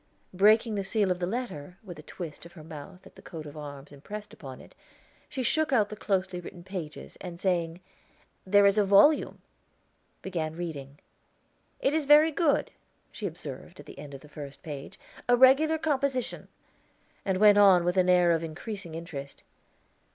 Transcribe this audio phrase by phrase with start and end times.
[0.33, 3.45] Breaking the seal of the letter, with a twist of her mouth at the coat
[3.45, 4.73] of arms impressed upon it,
[5.29, 7.81] she shook out the closely written pages, and saying,
[8.43, 9.43] "There is a volume,"
[10.23, 10.97] began reading.
[11.79, 12.71] "It is very good,"
[13.11, 16.47] she observed at the end of the first page, "a regular composition,"
[17.23, 19.43] and went on with an air of increasing interest.